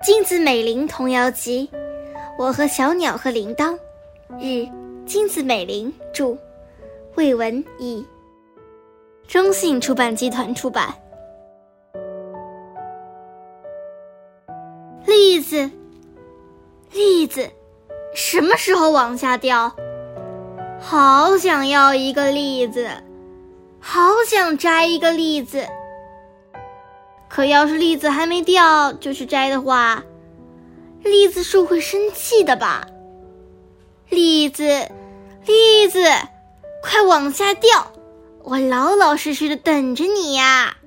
[0.00, 1.68] 金子美玲童谣集，
[2.38, 3.76] 我和小鸟和铃铛，
[4.38, 4.64] 日，
[5.04, 6.38] 金子美玲著，
[7.16, 8.06] 魏文译，
[9.26, 10.94] 中信出版集团出版。
[15.04, 15.68] 栗子，
[16.92, 17.50] 栗子，
[18.14, 19.74] 什么时候往下掉？
[20.78, 22.88] 好想要一个栗子，
[23.80, 25.66] 好想摘一个栗子。
[27.38, 30.02] 可要是栗子还没掉就去摘的话，
[31.04, 32.88] 栗子树会生气的吧？
[34.08, 34.88] 栗子，
[35.46, 36.02] 栗子，
[36.82, 37.92] 快往下掉！
[38.42, 40.77] 我老老实实的等着你呀。